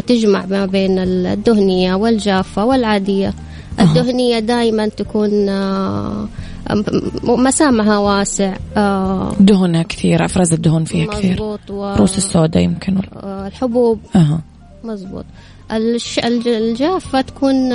تجمع 0.07 0.47
ما 0.47 0.67
بين 0.67 0.99
الدهنية 0.99 1.95
والجافة 1.95 2.65
والعادية. 2.65 3.35
الدهنية 3.81 4.39
دائما 4.39 4.89
تكون 4.89 5.49
آه، 5.49 6.29
مسامها 7.25 7.99
واسع 7.99 8.57
آه، 8.77 9.33
دهنها 9.41 9.83
كثير 9.83 10.25
أفراز 10.25 10.53
الدهن 10.53 10.85
فيها 10.85 11.07
كثير. 11.07 11.43
و- 11.43 11.95
روس 11.95 12.19
السوداء 12.19 12.63
يمكن. 12.63 12.97
ولا 12.97 13.09
آه، 13.23 13.47
الحبوب. 13.47 14.01
أها. 14.17 14.41
مزبوط 14.85 15.25
الجافة 15.71 17.21
تكون 17.21 17.73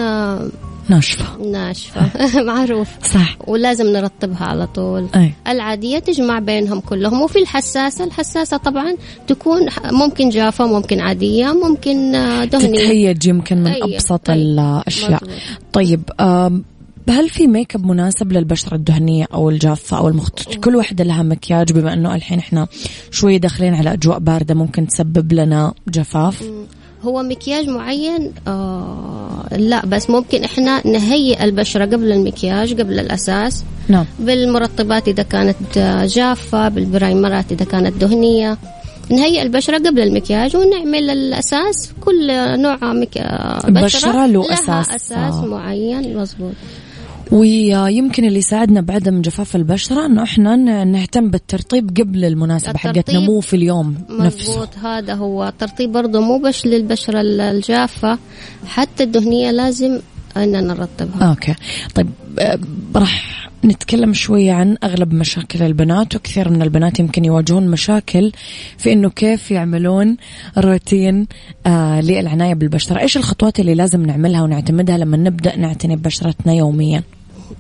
ناشفة. 0.90 1.38
ناشفة. 1.52 2.12
معروف. 2.48 2.90
صح. 3.14 3.38
ولازم 3.48 3.86
نرطبها 3.88 4.44
على 4.46 4.68
طول. 4.68 5.08
أي. 5.16 5.34
العادية 5.48 6.00
تجمع 6.00 6.40
بينهم 6.40 6.80
كلهم. 6.80 7.22
وفي 7.22 7.40
الحساسة 7.40 8.04
الحساسة 8.06 8.58
طبعا 8.58 8.96
تكون 9.28 9.60
ممكن 9.92 10.30
جافة 10.30 10.68
ممكن 10.68 11.00
عادية 11.00 11.54
ممكن 11.54 12.16
آه، 12.16 12.46
دهنية. 12.46 12.68
تتهيج 12.68 13.26
يمكن 13.28 13.58
من 13.58 13.68
أي. 13.68 13.96
أبسط 13.96 14.30
أي. 14.30 14.36
الأشياء. 14.42 15.12
مظبوط. 15.24 15.30
طيب 15.74 16.02
هل 17.10 17.30
في 17.30 17.48
ميك 17.48 17.76
اب 17.76 17.86
مناسب 17.86 18.32
للبشرة 18.32 18.76
الدهنية 18.76 19.26
أو 19.34 19.50
الجافة 19.50 19.98
أو 19.98 20.08
المختلطة 20.08 20.56
كل 20.56 20.76
واحدة 20.76 21.04
لها 21.04 21.24
مكياج 21.24 21.72
بما 21.72 21.94
أنه 21.94 22.16
الحين 22.16 22.40
إحنا 22.40 22.68
شوي 23.12 23.40
داخلين 23.40 23.74
على 23.74 23.94
أجواء 23.94 24.20
باردة 24.20 24.56
ممكن 24.56 24.88
تسبب 24.88 25.34
لنا 25.34 25.74
جفاف. 25.90 26.44
هو 27.04 27.24
مكياج 27.24 27.70
معين؟ 27.70 28.32
آه 28.48 29.46
لا 29.52 29.86
بس 29.86 30.10
ممكن 30.10 30.44
إحنا 30.44 30.88
نهيئ 30.88 31.44
البشرة 31.44 31.86
قبل 31.86 32.12
المكياج 32.12 32.82
قبل 32.82 33.00
الأساس. 33.00 33.64
نعم. 33.90 34.06
بالمرطبات 34.20 35.08
إذا 35.08 35.24
كانت 35.24 35.78
جافة 36.06 36.70
بالبرايمرات 36.70 37.52
إذا 37.52 37.66
كانت 37.66 37.98
دهنية. 37.98 38.58
نهيئ 39.10 39.42
البشرة 39.42 39.78
قبل 39.78 40.00
المكياج 40.00 40.56
ونعمل 40.56 41.10
الأساس. 41.10 41.92
كل 42.02 42.28
نوع 42.62 42.94
مك... 42.94 43.18
آه، 43.18 43.68
البشرة 43.68 44.26
له 44.26 44.44
لها 44.44 44.54
أساس. 44.54 44.90
أساس 44.90 45.34
آه. 45.34 45.46
معين 45.46 46.18
مظبوط. 46.18 46.54
ويمكن 47.34 48.26
اللي 48.26 48.40
يساعدنا 48.40 48.82
بعدم 48.82 49.22
جفاف 49.22 49.56
البشرة 49.56 50.06
إنه 50.06 50.24
إحنا 50.24 50.84
نهتم 50.84 51.30
بالترطيب 51.30 51.90
قبل 52.02 52.26
المناسبة 52.26 52.78
حقتنا 52.78 53.20
مو 53.20 53.40
في 53.40 53.56
اليوم 53.56 53.96
نفسه. 54.10 54.68
هذا 54.84 55.14
هو. 55.14 55.48
الترطيب 55.48 55.92
برضه 55.92 56.20
مو 56.22 56.38
بس 56.40 56.66
للبشرة 56.66 57.22
ال- 57.22 57.42
الجافة 57.42 58.18
حتى 58.68 59.04
الدهنية 59.04 59.52
لازم 59.52 60.00
أننا 60.38 60.62
نرطبها. 60.62 61.30
أوكي. 61.30 61.56
طيب 61.96 62.10
آه، 62.40 62.60
راح 62.96 63.44
نتكلم 63.66 64.14
شوية 64.14 64.52
عن 64.54 64.78
أغلب 64.84 65.14
مشاكل 65.14 65.64
البنات 65.64 66.16
وكثير 66.16 66.50
من 66.50 66.62
البنات 66.62 67.00
يمكن 67.00 67.26
يواجهون 67.26 67.68
مشاكل 67.68 68.32
في 68.78 68.94
إنه 68.94 69.10
كيف 69.10 69.52
يعملون 69.52 70.18
روتين 70.58 71.28
آه 71.66 72.02
للعناية 72.02 72.54
بالبشرة. 72.54 73.00
إيش 73.00 73.18
الخطوات 73.18 73.60
اللي 73.60 73.74
لازم 73.76 74.06
نعملها 74.06 74.44
ونعتمدها 74.44 74.98
لما 74.98 75.18
نبدأ 75.18 75.56
نعتني 75.58 75.96
ببشرتنا 75.96 76.54
يوميا؟ 76.54 77.04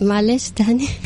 معلش 0.01 0.49
تاني 0.49 0.87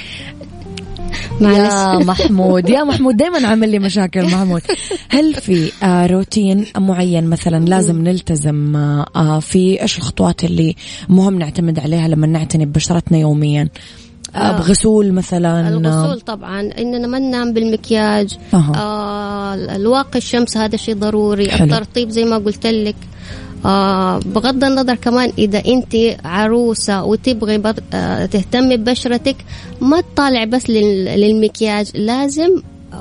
يا 1.42 1.48
معلش 1.48 2.06
محمود 2.12 2.70
يا 2.70 2.84
محمود 2.84 3.18
دائما 3.18 3.48
عامل 3.48 3.70
لي 3.70 3.80
مشاكل 3.80 4.24
محمود 4.26 4.62
هل 5.10 5.34
في 5.34 5.72
آه 5.84 6.08
روتين 6.08 6.66
معين 6.78 7.28
مثلا 7.30 7.66
لازم 7.66 8.04
نلتزم 8.04 8.76
آه 8.76 9.40
في 9.40 9.82
إيش 9.82 9.98
الخطوات 9.98 10.44
اللي 10.44 10.76
مهم 11.10 11.40
نعتمد 11.40 11.80
عليها 11.80 12.08
لما 12.08 12.28
نعتني 12.28 12.66
ببشرتنا 12.66 13.18
يوميا 13.18 13.70
آه 14.36 14.38
آه. 14.38 14.58
بغسول 14.58 15.12
مثلا 15.12 15.68
الغسول 15.70 16.22
طبعا 16.22 16.62
اننا 16.62 17.08
ما 17.08 17.20
ننام 17.20 17.54
بالمكياج 17.54 18.38
أها. 18.54 18.74
آه 18.76 19.54
الواقي 19.76 20.18
الشمس 20.18 20.58
هذا 20.58 20.78
شيء 20.78 20.96
ضروري 20.96 21.50
حلو. 21.50 21.64
الترطيب 21.66 22.10
زي 22.10 22.26
ما 22.26 22.38
قلت 22.38 22.68
لك 22.68 22.96
آه 23.66 24.20
بغض 24.20 24.64
النظر 24.64 24.96
كمان 24.96 25.32
إذا 25.38 25.64
أنت 25.66 25.96
عروسة 26.26 27.04
وتبغي 27.04 27.58
بر... 27.58 27.74
آه 27.94 28.26
تهتمي 28.26 28.78
ببشرتك 28.78 29.36
ما 29.82 30.02
تطالع 30.02 30.44
بس 30.44 30.70
لل... 30.70 31.06
للمكياج 31.06 31.92
لازم 31.96 32.62
آه 32.94 32.98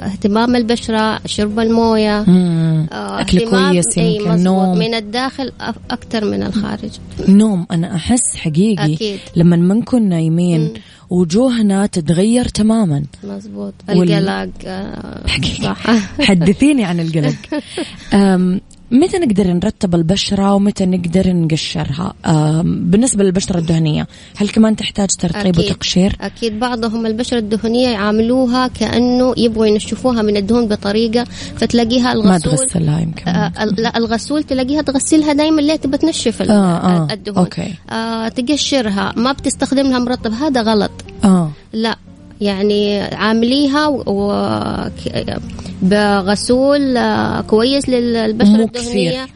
اهتمام 0.00 0.56
البشرة 0.56 1.20
شرب 1.26 1.58
الموية 1.60 2.24
مم. 2.28 2.86
آه 2.92 3.20
اهتمام- 3.20 3.50
كويس 3.72 3.96
يمكن. 3.98 4.42
نوم 4.42 4.78
من 4.78 4.94
الداخل 4.94 5.52
أ- 5.60 5.74
أكثر 5.90 6.24
من 6.24 6.42
الخارج 6.42 6.90
نوم 7.28 7.66
أنا 7.70 7.94
أحس 7.96 8.36
حقيقي 8.36 8.94
أكيد. 8.94 9.18
لما 9.36 9.56
ما 9.56 9.74
نكون 9.74 10.08
نايمين 10.08 10.72
وجوهنا 11.10 11.86
تتغير 11.86 12.44
تماما 12.44 13.02
مظبوط 13.24 13.74
وال- 13.88 14.12
القلق 14.12 14.50
آه 14.66 15.26
حقيقي. 15.28 15.74
حدثيني 16.28 16.84
عن 16.84 17.00
القلق 17.00 17.34
متى 18.90 19.18
نقدر 19.18 19.46
نرتب 19.46 19.94
البشرة 19.94 20.54
ومتى 20.54 20.86
نقدر 20.86 21.32
نقشرها؟ 21.32 22.14
بالنسبة 22.62 23.24
للبشرة 23.24 23.58
الدهنية 23.58 24.06
هل 24.36 24.48
كمان 24.48 24.76
تحتاج 24.76 25.08
ترطيب 25.08 25.58
أكيد. 25.58 25.70
وتقشير؟ 25.70 26.16
أكيد 26.20 26.60
بعضهم 26.60 27.06
البشرة 27.06 27.38
الدهنية 27.38 27.88
يعاملوها 27.88 28.68
كأنه 28.68 29.34
يبغوا 29.36 29.66
ينشفوها 29.66 30.22
من 30.22 30.36
الدهون 30.36 30.68
بطريقة 30.68 31.24
فتلاقيها 31.56 32.14
ما 32.14 32.36
الغسول 32.36 32.58
تغسلها 32.58 33.00
يمكن. 33.00 33.28
آه 33.28 33.64
لا 33.64 33.96
الغسول 33.96 34.42
تلاقيها 34.44 34.82
تغسلها 34.82 35.32
دايما 35.32 35.60
ليه 35.60 35.76
تبى 35.76 35.96
تنشف 35.96 36.42
آه، 36.42 36.52
آه، 36.52 37.08
الدهون؟ 37.12 37.38
أوكي. 37.38 37.74
آه 37.90 38.28
تقشرها 38.28 39.12
ما 39.16 39.32
بتستخدم 39.32 39.86
لها 39.86 39.98
مرطب 39.98 40.32
هذا 40.32 40.62
غلط. 40.62 40.90
آه. 41.24 41.50
لا. 41.72 41.96
يعني 42.40 43.00
عامليها 43.00 43.86
و... 43.88 44.32
بغسول 45.82 46.96
آه، 46.96 47.40
كويس 47.40 47.88
للبشرة 47.88 48.48
مو 48.48 48.64
الدهنية. 48.64 49.10
كثير. 49.10 49.34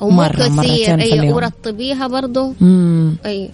ومو 0.00 0.10
مرة، 0.10 0.32
كثير 0.32 0.50
مرتين 0.50 0.98
في 0.98 1.02
أي 1.02 1.12
اليوم. 1.20 1.36
ورطبيها 1.36 2.06
برضو. 2.06 2.54
مم. 2.60 3.16
أي. 3.26 3.50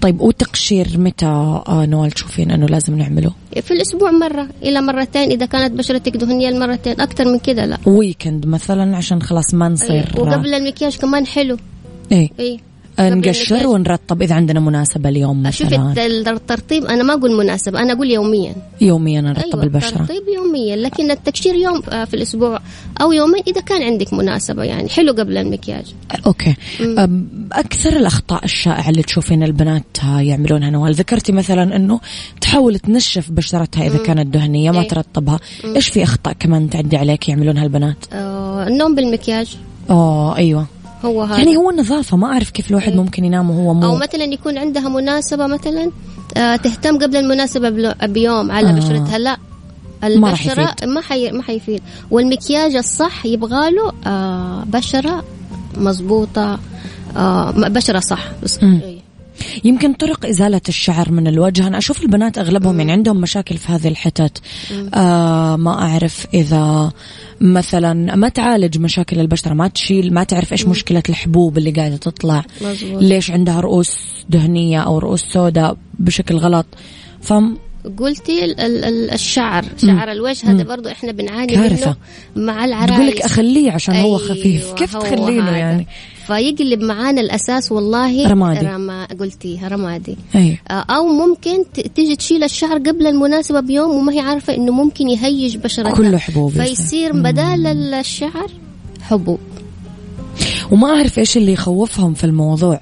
طيب 0.00 0.20
والتقشير 0.20 0.88
متى 0.96 1.26
آه 1.26 1.86
نوال 1.86 2.10
تشوفين 2.10 2.50
إنه 2.50 2.66
لازم 2.66 2.98
نعمله؟ 2.98 3.32
في 3.62 3.70
الأسبوع 3.70 4.10
مرة 4.10 4.48
إلى 4.62 4.80
مرتين. 4.80 5.30
إذا 5.30 5.46
كانت 5.46 5.72
بشرتك 5.72 6.16
دهنية 6.16 6.48
المرتين 6.48 7.00
أكثر 7.00 7.24
من 7.24 7.38
كده 7.38 7.66
لا. 7.66 7.78
weekend 7.86 8.46
مثلا 8.46 8.96
عشان 8.96 9.22
خلاص 9.22 9.54
ما 9.54 9.68
نصير 9.68 10.14
أي. 10.16 10.22
وقبل 10.22 10.54
المكياج 10.54 10.96
كمان 10.96 11.26
حلو. 11.26 11.56
إيه. 12.12 12.30
أي. 12.40 12.52
قبل 12.52 12.60
نقشر 13.00 13.54
المكياج. 13.54 13.66
ونرطب 13.66 14.22
إذا 14.22 14.34
عندنا 14.34 14.60
مناسبة 14.60 15.08
اليوم 15.08 15.42
مثلا. 15.42 15.94
الت- 16.06 16.28
الترطيب 16.28 16.84
أنا 16.84 17.02
ما 17.02 17.14
أقول 17.14 17.36
مناسب 17.36 17.76
أنا 17.76 17.92
أقول 17.92 18.10
يوميا. 18.10 18.54
يوميا 18.80 19.20
نرطب 19.20 19.44
أيوه 19.44 19.62
البشرة. 19.62 19.88
الترطيب 19.88 20.22
يوميا 20.36 20.76
لكن 20.76 21.10
التقشير 21.10 21.54
يوم 21.54 21.82
آه، 21.92 22.04
في 22.04 22.14
الأسبوع 22.14 22.60
أو 23.00 23.12
يومين 23.12 23.42
إذا 23.46 23.60
كان 23.60 23.82
عندك 23.82 24.12
مناسبة 24.14 24.62
يعني 24.64 24.88
حلو 24.88 25.12
قبل 25.12 25.36
المكياج. 25.36 25.94
okay. 26.26 26.54
أم، 26.80 27.28
أكثر 27.52 27.96
الأخطاء 27.96 28.44
الشائعة 28.44 28.90
اللي 28.90 29.02
تشوفين 29.02 29.42
البنات 29.42 29.84
يعملونها 30.18 30.70
نوال 30.70 30.94
ذكرتي 30.94 31.32
مثلا 31.32 31.76
إنه 31.76 32.00
تحاول 32.40 32.78
تنشف 32.78 33.30
بشرتها 33.30 33.86
إذا 33.86 33.98
كانت 33.98 34.26
دهنية 34.34 34.70
ما 34.70 34.80
إيه. 34.80 34.88
ترطبها. 34.88 35.40
إيش 35.64 35.88
في 35.88 36.02
أخطاء 36.02 36.34
كمان 36.40 36.70
تعدي 36.70 36.96
عليك 36.96 37.28
يعملونها 37.28 37.64
البنات؟ 37.64 37.96
آه 38.12 38.66
النوم 38.68 38.94
بالمكياج. 38.94 39.56
آه 39.90 40.36
أيوه. 40.36 40.66
هو 41.06 41.22
هذا 41.22 41.38
يعني 41.38 41.56
هو 41.56 41.70
النظافه 41.70 42.16
ما 42.16 42.26
أعرف 42.26 42.50
كيف 42.50 42.70
الواحد 42.70 42.94
ممكن 42.94 43.24
ينام 43.24 43.50
وهو 43.50 43.68
أو 43.70 43.74
مو 43.74 43.96
مثلا 43.96 44.24
يكون 44.24 44.58
عندها 44.58 44.88
مناسبة 44.88 45.46
مثلا 45.46 45.90
آه 46.36 46.56
تهتم 46.56 46.98
قبل 46.98 47.16
المناسبة 47.16 47.94
بيوم 48.06 48.50
على 48.50 48.70
آه. 48.70 48.72
بشرتها 48.72 49.18
لا 49.18 49.36
يفيد. 50.04 50.88
ما 50.88 51.00
حي... 51.00 51.30
ما 51.30 51.42
حيفيد 51.42 51.82
والمكياج 52.10 52.76
الصح 52.76 53.26
يبغى 53.26 53.70
له 53.70 53.92
آه 54.06 54.64
بشرة 54.64 55.24
مظبوطة 55.76 56.58
آه 57.16 57.50
بشرة 57.50 58.00
صح 58.00 58.24
بس. 58.42 58.58
إيه. 58.62 58.95
يمكن 59.64 59.92
طرق 59.92 60.26
إزالة 60.26 60.60
الشعر 60.68 61.10
من 61.10 61.26
الوجه. 61.26 61.66
أنا 61.66 61.78
أشوف 61.78 62.02
البنات 62.02 62.38
أغلبهم 62.38 62.78
يعني 62.78 62.92
عندهم 62.92 63.20
مشاكل 63.20 63.56
في 63.56 63.72
هذه 63.72 63.88
الحتت. 63.88 64.40
آه 64.94 65.56
ما 65.56 65.82
أعرف 65.82 66.26
إذا 66.34 66.92
مثلا 67.40 68.16
ما 68.16 68.28
تعالج 68.28 68.78
مشاكل 68.78 69.20
البشرة 69.20 69.54
ما 69.54 69.68
تشيل 69.68 70.14
ما 70.14 70.24
تعرف 70.24 70.52
إيش 70.52 70.66
مشكلة 70.66 71.02
الحبوب 71.08 71.58
اللي 71.58 71.70
قاعدة 71.70 71.96
تطلع 71.96 72.44
مظبوط. 72.60 73.02
ليش 73.02 73.30
عندها 73.30 73.60
رؤوس 73.60 73.98
دهنية 74.28 74.80
أو 74.80 74.98
رؤوس 74.98 75.22
سوداء 75.22 75.76
بشكل 75.98 76.36
غلط. 76.36 76.66
فم 77.20 77.56
قلتي 77.98 78.44
ال- 78.44 78.60
ال- 78.60 78.84
ال- 78.84 79.10
الشعر. 79.10 79.64
شعر 79.78 80.12
الوجه 80.12 80.50
هذا 80.50 80.62
برضو 80.62 80.88
إحنا 80.88 81.12
بنعاني 81.12 81.54
كارثة. 81.54 81.96
منه 82.36 82.46
مع 82.46 82.64
العرايس. 82.64 82.90
تقول 82.96 83.06
لك 83.06 83.20
أخليه 83.22 83.72
عشان 83.72 83.94
هو 83.96 84.00
أيوة، 84.04 84.18
خفيف. 84.18 84.72
كيف 84.72 84.96
تخلينه 84.96 85.48
هذا. 85.48 85.56
يعني؟ 85.56 85.86
فيقلب 86.26 86.80
معانا 86.80 87.20
الأساس 87.20 87.72
والله 87.72 88.28
رمادي. 88.28 88.66
رما 88.66 89.04
قلتيها 89.20 89.68
رمادي. 89.68 90.16
اي 90.34 90.58
آه، 90.70 90.72
أو 90.90 91.06
ممكن 91.06 91.64
تيجي 91.94 92.16
تشيل 92.16 92.44
الشعر 92.44 92.78
قبل 92.78 93.06
المناسبة 93.06 93.60
بيوم 93.60 93.90
وما 93.90 94.12
هي 94.12 94.20
عارفة 94.20 94.54
إنه 94.54 94.72
ممكن 94.72 95.08
يهيج 95.08 95.56
بشرتها. 95.56 95.92
كله 95.94 96.18
حبوب 96.18 96.50
يصير. 96.50 96.64
فيصير 96.66 97.12
بدال 97.12 97.66
ال- 97.66 97.94
الشعر 97.94 98.50
حبوب. 99.02 99.38
وما 100.70 100.88
أعرف 100.88 101.18
إيش 101.18 101.36
اللي 101.36 101.52
يخوفهم 101.52 102.14
في 102.14 102.24
الموضوع. 102.24 102.80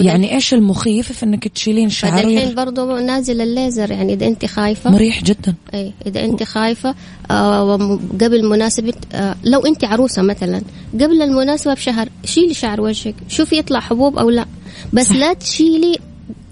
يعني 0.00 0.34
إيش 0.34 0.54
المخيف 0.54 1.12
في 1.12 1.22
إنك 1.22 1.48
تشيلين 1.48 1.90
شعر 1.90 2.10
فدحين 2.12 2.38
وير- 2.38 2.54
برضو 2.54 2.96
نازل 2.96 3.40
الليزر 3.40 3.90
يعني 3.90 4.12
إذا 4.14 4.26
انت 4.26 4.44
خايفه 4.46 4.90
مريح 4.90 5.24
جدا. 5.24 5.54
اي 5.74 5.92
إذا 6.06 6.24
انت 6.24 6.42
خايفة 6.42 6.94
آه 7.30 7.98
قبل 8.20 8.48
مناسبة 8.48 8.92
آه 9.12 9.36
لو 9.44 9.60
انت 9.60 9.84
عروسة 9.84 10.22
مثلا 10.22 10.62
قبل 10.94 11.22
المناسبة 11.22 11.74
بشهر 11.74 12.08
شيلي 12.24 12.54
شعر 12.54 12.80
وجهك 12.80 13.14
شوفي 13.28 13.58
يطلع 13.58 13.80
حبوب 13.80 14.18
أو 14.18 14.30
لا. 14.30 14.46
بس 14.92 15.06
صح. 15.08 15.16
لا 15.16 15.32
تشيلي 15.32 15.98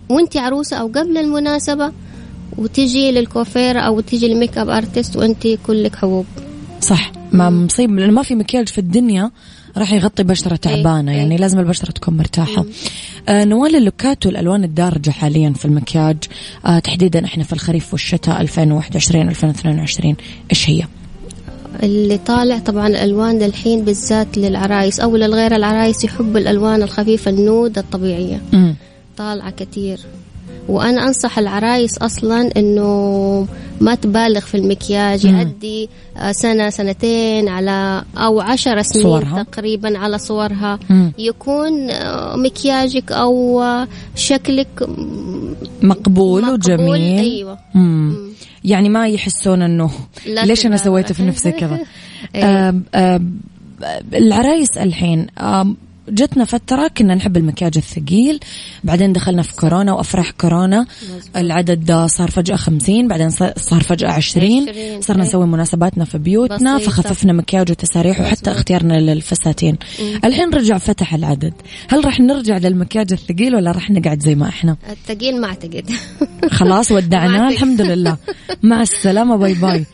وانت 0.09 0.37
عروسة 0.37 0.77
أو 0.77 0.87
قبل 0.87 1.19
المناسبة 1.19 1.93
وتجي 2.59 3.11
للكوفير 3.11 3.79
أو 3.87 4.01
تجي 4.01 4.29
للميك 4.29 4.59
أب 4.59 4.69
أرتست 4.69 5.17
وانت 5.17 5.49
كلك 5.67 5.97
حبوب. 5.97 6.27
صح. 6.81 7.13
ما 7.33 7.51
مصيب 7.51 7.91
لأنه 7.99 8.13
ما 8.13 8.23
في 8.23 8.35
مكياج 8.35 8.69
في 8.69 8.79
الدنيا 8.79 9.31
راح 9.77 9.93
يغطي 9.93 10.23
بشرة 10.23 10.57
تعبانة 10.57 11.13
إيه. 11.13 11.19
يعني 11.19 11.37
لازم 11.37 11.59
البشرة 11.59 11.91
تكون 11.91 12.17
مرتاحة 12.17 12.65
آه 13.29 13.45
نوال 13.45 13.77
اللوكات 13.77 14.27
والألوان 14.27 14.65
الدارجة 14.65 15.11
حاليا 15.11 15.53
في 15.53 15.65
المكياج 15.65 16.17
آه 16.67 16.79
تحديدا 16.79 17.25
إحنا 17.25 17.45
في 17.45 17.53
الخريف 17.53 17.93
والشتاء 17.93 18.41
2021 18.41 19.29
2022 19.29 20.17
إيش 20.51 20.71
هي؟ 20.71 20.83
اللي 21.83 22.19
طالع 22.19 22.59
طبعا 22.59 22.89
الالوان 22.89 23.43
الحين 23.43 23.85
بالذات 23.85 24.39
للعرايس 24.39 25.01
أو 25.01 25.17
للغير 25.17 25.57
العرايس 25.57 26.05
يحبوا 26.05 26.41
الألوان 26.41 26.83
الخفيفة 26.83 27.31
ال 27.31 27.40
nude 27.40 27.79
الطبيعية 27.79 28.41
مم. 28.53 28.75
طالعة 29.17 29.51
كتير 29.51 29.99
وأنا 30.69 31.07
أنصح 31.07 31.39
العرايس 31.39 31.99
أصلا 31.99 32.51
إنه 32.57 33.47
ما 33.81 33.95
تبالغ 33.95 34.41
في 34.41 34.57
المكياج 34.57 35.27
مم. 35.27 35.37
يعدي 35.37 35.89
آه، 36.17 36.33
سنة 36.33 36.71
سنتين 36.71 37.49
على 37.49 38.05
أو 38.17 38.41
عشر 38.41 38.83
سنين 38.83 39.03
صورها. 39.05 39.43
تقريبا 39.43 39.99
على 39.99 40.19
صورها 40.19 40.79
مم. 40.91 41.13
يكون 41.19 41.91
آه، 41.91 42.37
مكياجك 42.37 43.13
أو 43.13 43.63
آه، 43.63 43.89
شكلك 44.17 44.69
مقبول, 45.83 46.43
مقبول، 46.43 46.55
وجميل 46.55 47.19
أيوه 47.19 47.59
مم. 47.75 48.17
يعني 48.65 48.89
ما 48.89 49.09
يحسون 49.09 49.63
إنه 49.63 49.91
ليش 50.27 50.67
أنا 50.67 50.77
تبالغ. 50.77 50.85
سويت 50.85 51.13
في 51.13 51.23
نفسي 51.23 51.53
كذا 51.53 51.79
العرايس 54.15 54.79
الحين 54.79 55.27
جتنا 56.09 56.45
فترة 56.45 56.89
كنا 56.89 57.15
نحب 57.15 57.37
المكياج 57.37 57.73
الثقيل 57.77 58.41
بعدين 58.85 59.13
دخلنا 59.13 59.43
في 59.43 59.57
كورونا 59.57 59.93
وأفراح 59.93 60.31
كورونا. 60.31 60.87
العدد 61.37 62.07
صار 62.07 62.31
فجأة 62.31 62.57
خمسين 62.57 63.09
بعدين 63.09 63.31
صار 63.31 63.83
فجأة 63.83 64.11
عشرين. 64.11 64.67
صرنا 65.01 65.23
إيه. 65.23 65.29
نسوي 65.29 65.47
مناسباتنا 65.47 66.05
في 66.05 66.19
بيوتنا 66.19 66.77
بسيطة. 66.77 66.91
فخففنا 66.91 67.33
مكياج 67.33 67.71
وتساريح 67.71 68.21
وحتى. 68.21 68.51
اختيارنا 68.51 69.01
للفساتين. 69.01 69.77
الحين 70.25 70.51
رجع 70.51 70.79
فتح 70.79 71.15
العدد. 71.15 71.53
هل 71.89 72.05
راح 72.05 72.21
نرجع 72.21 72.59
للمكياج 72.59 73.13
الثقيل 73.13 73.55
ولا 73.57 73.73
راح 73.73 73.91
نقعد 73.91 74.21
زي 74.21 74.35
ما 74.35 74.49
إحنا؟ 74.49 74.77
الثقيل 74.91 75.41
ما 75.41 75.47
أعتقد. 75.47 75.91
خلاص 76.59 76.93
ودعناه. 76.93 77.49
الحمد 77.49 77.81
لله. 77.81 78.17
مع 78.63 78.83
السلامة. 78.83 79.37
باي 79.37 79.55
باي. 79.55 79.87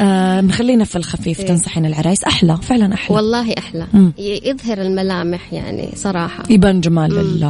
آه 0.00 0.40
نخلينا 0.40 0.84
في 0.84 0.96
الخفيف 0.96 1.42
تنصحين 1.42 1.86
العرايس 1.86 2.24
أحلى 2.24 2.56
فعلا 2.62 2.94
أحلى. 2.94 3.16
والله 3.16 3.54
مم. 3.92 4.12
ي- 4.18 4.40
يظهر 4.48 4.82
الملامح. 4.82 5.35
يعني 5.52 5.88
صراحة. 5.94 6.44
يبان 6.50 6.80
جمال 6.80 7.42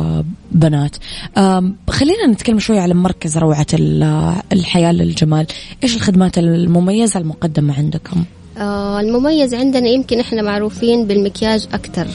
البنات. 0.53 0.97
آم، 1.39 1.77
خلينا 1.91 2.27
نتكلم 2.27 2.59
شوي 2.59 2.79
على 2.79 2.95
مركز 2.95 3.39
روعة 3.39 3.67
ال- 3.75 4.33
الحياة 4.53 4.93
للجمال. 4.93 5.47
إيش 5.83 5.97
الخدمات 5.97 6.39
المميزة 6.39 7.21
المقدمة 7.21 7.75
عندكم؟ 7.79 8.25
آه 8.59 9.01
المميز 9.01 9.55
عندنا 9.55 9.89
يمكن 9.89 10.21
إحنا 10.21 10.43
معروفين 10.43 11.07
بالمكياج 11.07 11.67
أكثر 11.73 12.07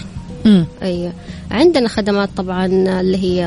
مم. 0.46 0.66
أيوه. 0.82 1.12
عندنا 1.52 1.88
خدمات 1.88 2.30
طبعا 2.38 2.66
اللي 3.02 3.18
هي 3.18 3.46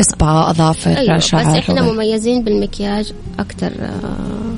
إسبا 0.00 0.50
أظافر 0.50 0.96
أيوه 0.96 1.16
بس 1.16 1.34
إحنا. 1.34 1.82
مميزين 1.92 2.44
بالمكياج 2.44 3.12
أكثر 3.38 3.72
آه 3.80 4.57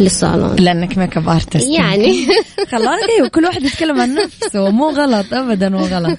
للصالون. 0.00 0.56
لأنك 0.56 0.98
make 0.98 1.16
up 1.16 1.28
artist 1.28 1.68
يعني. 1.68 2.26
خلاص 2.72 3.00
أيوه 3.16 3.28
كل 3.28 3.44
واحد 3.44 3.62
يتكلم 3.62 4.00
عن 4.00 4.14
نفسه. 4.14 4.70
مو 4.70 4.90
غلط 4.90 5.34
ابدا 5.34 5.68
مو 5.68 5.78
غلط. 5.78 6.18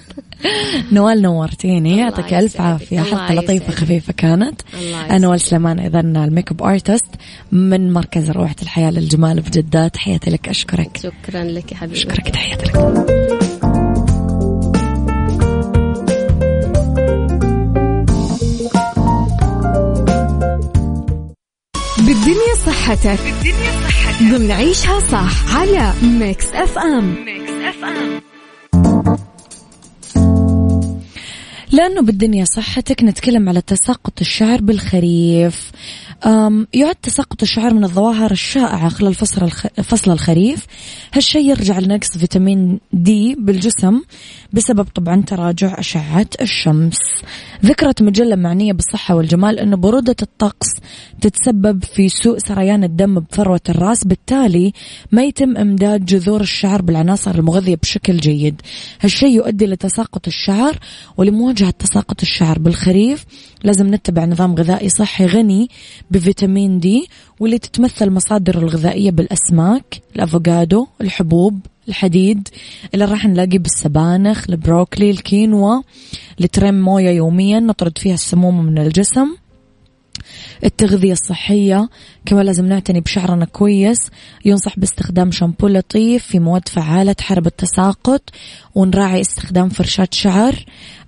نوال 0.92 1.22
نورتيني 1.22 1.98
يعطيك 1.98 2.34
ألف. 2.34 2.60
عافية. 2.60 3.00
حلقه 3.00 3.34
لطيفة. 3.34 3.72
خفيفة 3.72 4.12
كانت. 4.12 4.60
أنا. 5.10 5.18
نوال 5.18 5.40
سليمان 5.40 5.78
اذا 5.80 6.00
ال 6.00 6.10
make 6.10 6.50
up 6.50 6.62
artist 6.62 7.10
من 7.52 7.92
مركز 7.92 8.30
روحة 8.30 8.56
الحياة 8.62 8.90
للجمال 8.90 9.40
بجده 9.40 9.88
تحياتي 9.88 10.30
لك 10.30 10.48
أشكرك. 10.48 10.96
شكرا 10.96 11.44
لك 11.44 11.72
يا 11.72 11.76
حبيبي. 11.76 11.98
أشكرك 11.98 12.28
تحياتي 12.28 12.64
لك. 12.66 13.23
بالدنيا 22.06 22.54
صحتك. 22.66 23.20
بالدنيا 23.24 23.72
صحتك. 23.88 24.22
ضمن 24.22 24.50
عيشها 24.50 25.00
صح 25.00 25.56
على 25.56 25.92
Mix 26.02 26.46
FM 26.46 27.14
لأنه 31.72 32.02
بالدنيا 32.02 32.44
صحتك 32.44 33.04
نتكلم 33.04 33.48
على 33.48 33.60
تساقط 33.60 34.20
الشعر 34.20 34.60
بالخريف. 34.60 35.70
يعد 36.74 36.94
تساقط 37.02 37.42
الشعر 37.42 37.74
من 37.74 37.84
الظواهر 37.84 38.30
الشائعة 38.30 38.88
خلال 38.88 39.14
فصل 39.14 39.44
الخ... 39.44 39.66
فصل 39.66 40.10
الخريف. 40.10 40.66
هالشيء 41.12 41.50
يرجع 41.50 41.78
لنقص 41.78 42.18
فيتامين 42.18 42.80
دي 42.92 43.36
بالجسم. 43.38 44.00
بسبب 44.54 44.84
طبعا 44.84 45.22
تراجع 45.22 45.78
أشعة 45.78 46.26
الشمس. 46.40 46.98
ذكرت 47.64 48.02
مجلة 48.02 48.36
معنية 48.36 48.72
بالصحة 48.72 49.14
والجمال 49.14 49.58
أن 49.58 49.76
برودة 49.80 50.16
الطقس 50.22 50.68
تتسبب 51.20 51.84
في 51.84 52.08
سوء 52.08 52.38
سريان 52.38 52.84
الدم 52.84 53.20
بفروة 53.20 53.60
الرأس. 53.68 54.04
بالتالي 54.04 54.72
ما 55.12 55.24
يتم 55.24 55.56
إمداد 55.56 56.04
جذور 56.04 56.40
الشعر 56.40 56.82
بالعناصر 56.82 57.34
المغذية 57.34 57.74
بشكل 57.74 58.16
جيد. 58.16 58.60
هالشيء 59.00 59.30
يؤدي 59.30 59.66
لتساقط 59.66 60.26
الشعر 60.26 60.78
ولمواجهة 61.16 61.70
تساقط 61.70 62.22
الشعر 62.22 62.58
بالخريف 62.58 63.24
لازم 63.64 63.94
نتبع 63.94 64.24
نظام 64.24 64.54
غذائي 64.54 64.88
صحي 64.88 65.26
غني 65.26 65.68
بفيتامين 66.10 66.80
دي 66.80 67.08
واللي 67.40 67.58
تتمثل 67.58 68.10
مصادر 68.10 68.58
الغذائية 68.58 69.10
بالأسماك 69.10 70.02
الأفوكادو 70.16 70.86
الحبوب. 71.00 71.60
الحديد 71.88 72.48
اللي 72.94 73.04
راح 73.04 73.26
نلاقيه 73.26 73.58
بالسبانخ 73.58 74.44
البروكلي 74.48 75.10
الكينوا 75.10 75.82
لترم 76.40 76.74
موية 76.74 77.10
يوميا 77.10 77.60
نطرد 77.60 77.98
فيها 77.98 78.14
السموم 78.14 78.64
من 78.64 78.78
الجسم. 78.78 79.28
التغذية 80.64 81.12
الصحية 81.12 81.88
كمان 82.26 82.46
لازم 82.46 82.66
نعتني 82.66 83.00
بشعرنا 83.00 83.44
كويس 83.44 83.98
ينصح 84.44 84.78
باستخدام 84.78 85.30
شامبو 85.30 85.68
لطيف 85.68 86.26
في 86.26 86.38
مواد 86.38 86.68
فعالة 86.68 87.12
تحارب 87.12 87.46
التساقط 87.46 88.22
ونراعي 88.74 89.20
استخدام 89.20 89.68
فرشاة 89.68 90.08
شعر. 90.10 90.64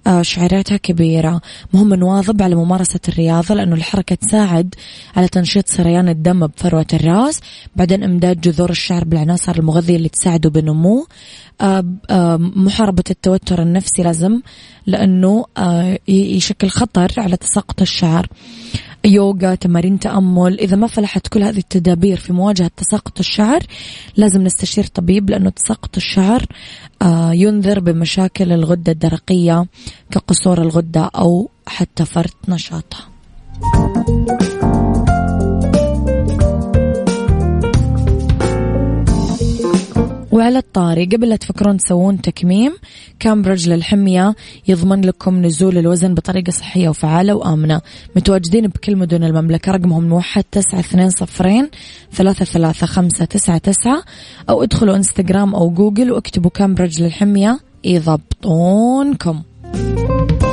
آه، 0.07 0.23
شعيراتها 0.23 0.77
كبيرة. 0.77 1.41
مهم 1.73 1.95
نواظب 1.95 2.43
على 2.43 2.55
ممارسة 2.55 3.01
الرياضة 3.09 3.55
لأنه 3.55 3.75
الحركة 3.75 4.15
تساعد 4.15 4.75
على 5.17 5.29
تنشيط 5.29 5.69
سريان 5.69 6.09
الدم 6.09 6.47
بفروة 6.47 6.87
الرأس. 6.93 7.41
بعدين 7.77 8.03
إمداد 8.03 8.41
جذور 8.41 8.71
الشعر 8.71 9.05
بالعناصر 9.05 9.57
المغذية 9.59 9.97
اللي 9.97 10.09
تساعده 10.09 10.51
بنموه 10.51 11.07
آه، 11.61 11.85
آه، 12.11 12.37
محاربة 12.37 13.05
التوتر 13.11 13.63
النفسي 13.63 14.03
لازم 14.03 14.41
لأنه 14.87 15.45
يشكل 16.09 16.69
خطر 16.69 17.13
على 17.19 17.37
تساقط 17.37 17.81
الشعر. 17.83 18.27
يوغا 19.05 19.55
تمارين 19.55 19.99
تأمل. 19.99 20.61
إذا 20.61 20.77
ما 20.77 20.87
فلحت 20.87 21.29
كل 21.29 21.43
هذه 21.43 21.59
التدابير 21.59 22.17
في 22.17 22.33
مواجهة 22.33 22.71
تساقط 22.77 23.19
الشعر 23.19 23.61
لازم 24.17 24.43
نستشير 24.43 24.85
طبيب 24.85 25.31
لأنه 25.31 25.51
تساقط 25.51 25.97
الشعر 25.97 26.47
ينذر 27.33 27.81
بمشاكل 27.81 28.53
الغدة 28.53 28.93
الدرقية. 28.93 29.67
كقصور 30.11 30.63
الغدة 30.63 31.11
أو 31.15 31.51
حتى 31.67 32.05
فرط 32.05 32.37
نشاطها. 32.49 33.07
وعلى 40.33 40.59
الطاري 40.59 41.05
قبل 41.05 41.29
لا 41.29 41.37
تفكرون 41.37 41.77
تسوون 41.77 42.21
تكميم 42.21 42.73
كامبريدج 43.19 43.69
للحمية 43.69 44.35
يضمن 44.69 45.01
لكم 45.01 45.43
نزول 45.43 45.79
الوزن 45.79 46.15
بطريقة 46.15 46.51
صحية 46.51 46.89
وفعالة 46.89 47.35
وآمنة. 47.35 47.81
متواجدين 48.17 48.67
بكل 48.67 48.97
مدن 48.97 49.25
المملكة 49.25 49.73
رقمهم 49.73 50.05
الموحد 50.05 50.45
تسعة 50.53 50.81
اثنين 50.81 51.11
صفرين 51.11 51.71
ثلاثة 52.13 52.45
ثلاثة 52.45 52.87
خمسة 52.87 53.25
تسعة 53.25 53.59
تسعة 53.59 54.03
أو 54.49 54.63
ادخلوا 54.63 54.97
إنستغرام 54.97 55.55
أو 55.55 55.71
جوجل 55.71 56.13
واكتبوا 56.13 56.51
كامبريدج 56.51 57.03
للحمية 57.03 57.59
يضبطونكم. 57.85 59.43
thank 59.73 60.43
you 60.43 60.46